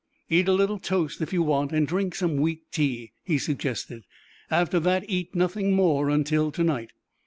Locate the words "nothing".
5.35-5.73